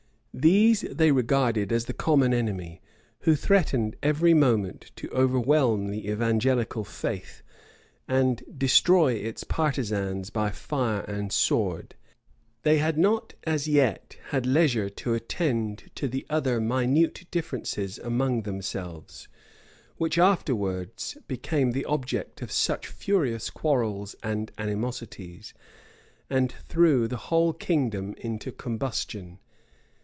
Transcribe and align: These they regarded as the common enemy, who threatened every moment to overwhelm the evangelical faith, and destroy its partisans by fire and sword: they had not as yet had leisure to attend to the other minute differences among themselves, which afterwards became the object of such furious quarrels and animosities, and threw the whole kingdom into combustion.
These 0.33 0.81
they 0.83 1.11
regarded 1.11 1.73
as 1.73 1.85
the 1.85 1.93
common 1.93 2.33
enemy, 2.33 2.81
who 3.19 3.35
threatened 3.35 3.97
every 4.01 4.33
moment 4.33 4.91
to 4.95 5.09
overwhelm 5.11 5.87
the 5.87 6.09
evangelical 6.09 6.85
faith, 6.85 7.43
and 8.07 8.41
destroy 8.57 9.11
its 9.15 9.43
partisans 9.43 10.29
by 10.29 10.49
fire 10.51 11.01
and 11.01 11.33
sword: 11.33 11.95
they 12.63 12.77
had 12.77 12.97
not 12.97 13.33
as 13.43 13.67
yet 13.67 14.15
had 14.29 14.45
leisure 14.45 14.89
to 14.89 15.13
attend 15.13 15.91
to 15.95 16.07
the 16.07 16.25
other 16.29 16.61
minute 16.61 17.25
differences 17.29 17.99
among 17.99 18.43
themselves, 18.43 19.27
which 19.97 20.17
afterwards 20.17 21.17
became 21.27 21.71
the 21.71 21.85
object 21.85 22.41
of 22.41 22.53
such 22.53 22.87
furious 22.87 23.49
quarrels 23.49 24.15
and 24.23 24.53
animosities, 24.57 25.53
and 26.29 26.53
threw 26.69 27.05
the 27.09 27.17
whole 27.27 27.51
kingdom 27.51 28.13
into 28.17 28.49
combustion. 28.53 29.37